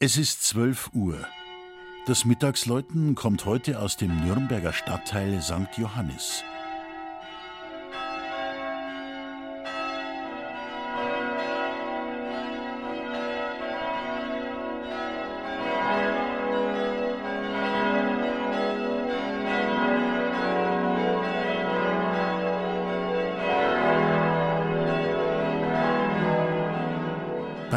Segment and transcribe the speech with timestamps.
[0.00, 1.26] Es ist 12 Uhr.
[2.06, 5.76] Das Mittagsläuten kommt heute aus dem Nürnberger Stadtteil St.
[5.76, 6.44] Johannis.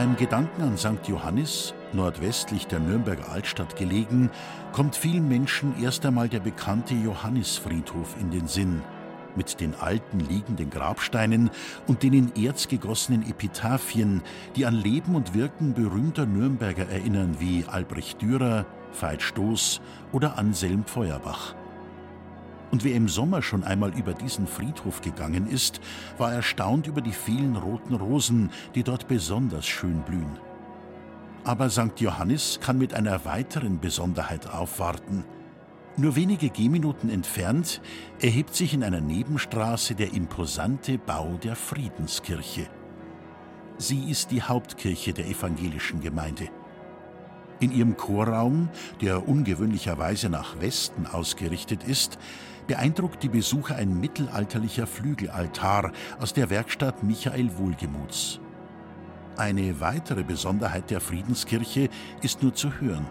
[0.00, 1.06] Beim Gedanken an St.
[1.08, 4.30] Johannis, nordwestlich der Nürnberger Altstadt gelegen,
[4.72, 8.80] kommt vielen Menschen erst einmal der bekannte Johannisfriedhof in den Sinn,
[9.36, 11.50] mit den alten liegenden Grabsteinen
[11.86, 14.22] und den in Erz gegossenen Epitaphien,
[14.56, 18.64] die an Leben und Wirken berühmter Nürnberger erinnern wie Albrecht Dürer,
[18.98, 19.82] Veit Stoß
[20.12, 21.54] oder Anselm Feuerbach.
[22.70, 25.80] Und wer im Sommer schon einmal über diesen Friedhof gegangen ist,
[26.18, 30.38] war erstaunt über die vielen roten Rosen, die dort besonders schön blühen.
[31.42, 31.98] Aber St.
[31.98, 35.24] Johannis kann mit einer weiteren Besonderheit aufwarten.
[35.96, 37.80] Nur wenige Gehminuten entfernt
[38.20, 42.68] erhebt sich in einer Nebenstraße der imposante Bau der Friedenskirche.
[43.78, 46.48] Sie ist die Hauptkirche der evangelischen Gemeinde.
[47.60, 48.70] In ihrem Chorraum,
[49.02, 52.18] der ungewöhnlicherweise nach Westen ausgerichtet ist,
[52.66, 58.40] beeindruckt die Besucher ein mittelalterlicher Flügelaltar aus der Werkstatt Michael Wohlgemuths.
[59.36, 61.90] Eine weitere Besonderheit der Friedenskirche
[62.22, 63.06] ist nur zu hören.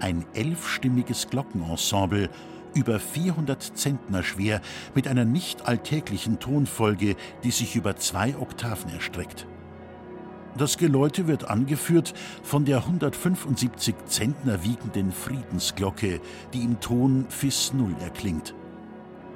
[0.00, 2.28] Ein elfstimmiges Glockenensemble,
[2.74, 4.60] über 400 Zentner schwer,
[4.96, 7.14] mit einer nicht alltäglichen Tonfolge,
[7.44, 9.46] die sich über zwei Oktaven erstreckt.
[10.58, 16.20] Das Geläute wird angeführt von der 175 Zentner wiegenden Friedensglocke,
[16.52, 18.54] die im Ton Fis Null erklingt.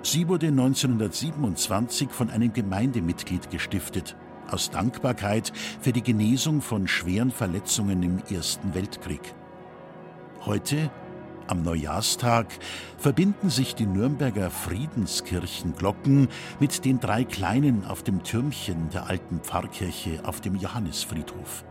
[0.02, 4.14] Sie wurde 1927 von einem Gemeindemitglied gestiftet,
[4.50, 9.34] aus Dankbarkeit für die Genesung von schweren Verletzungen im Ersten Weltkrieg.
[10.44, 10.90] Heute,
[11.48, 12.46] am Neujahrstag,
[12.98, 16.28] verbinden sich die Nürnberger Friedenskirchenglocken
[16.60, 21.64] mit den drei kleinen auf dem Türmchen der alten Pfarrkirche auf dem Johannisfriedhof.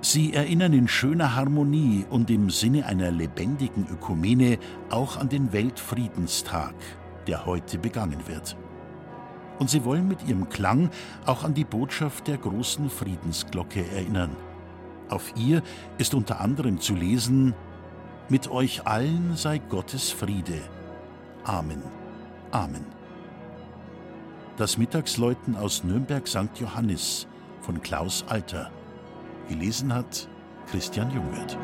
[0.00, 4.58] Sie erinnern in schöner Harmonie und im Sinne einer lebendigen Ökumene
[4.90, 6.74] auch an den Weltfriedenstag,
[7.26, 8.56] der heute begangen wird.
[9.58, 10.90] Und sie wollen mit ihrem Klang
[11.26, 14.36] auch an die Botschaft der großen Friedensglocke erinnern.
[15.08, 15.62] Auf ihr
[15.96, 17.54] ist unter anderem zu lesen,
[18.30, 20.60] Mit euch allen sei Gottes Friede.
[21.44, 21.82] Amen.
[22.50, 22.84] Amen.
[24.58, 26.50] Das Mittagsläuten aus Nürnberg St.
[26.60, 27.26] Johannis
[27.62, 28.70] von Klaus Alter.
[29.48, 30.28] Gelesen hat
[30.70, 31.56] Christian Jungwirth.